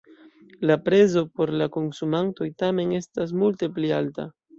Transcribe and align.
La 0.69 0.77
prezo 0.85 1.21
por 1.41 1.51
konsumantoj 1.75 2.47
tamen 2.63 2.95
estas 3.01 3.35
multe 3.43 3.71
pli 3.77 3.93
alta. 3.99 4.27